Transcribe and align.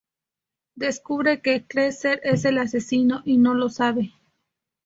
Descubre 0.73 1.43
que 1.43 1.67
Kessler 1.67 2.21
es 2.23 2.43
el 2.45 2.57
asesino 2.57 3.21
y 3.23 3.37
no 3.37 3.53
lo 3.53 3.69
sabe. 3.69 4.11